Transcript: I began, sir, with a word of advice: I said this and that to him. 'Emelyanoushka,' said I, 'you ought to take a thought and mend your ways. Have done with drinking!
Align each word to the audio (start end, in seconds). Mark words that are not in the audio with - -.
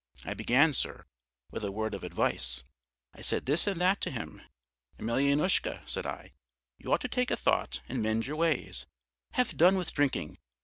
I 0.25 0.33
began, 0.33 0.73
sir, 0.73 1.05
with 1.51 1.63
a 1.63 1.71
word 1.71 1.93
of 1.93 2.03
advice: 2.03 2.63
I 3.13 3.21
said 3.21 3.45
this 3.45 3.67
and 3.67 3.79
that 3.81 4.01
to 4.01 4.09
him. 4.09 4.41
'Emelyanoushka,' 4.97 5.83
said 5.87 6.07
I, 6.07 6.33
'you 6.79 6.91
ought 6.91 7.01
to 7.01 7.07
take 7.07 7.29
a 7.29 7.37
thought 7.37 7.81
and 7.87 8.01
mend 8.01 8.25
your 8.25 8.37
ways. 8.37 8.87
Have 9.33 9.55
done 9.57 9.77
with 9.77 9.93
drinking! 9.93 10.39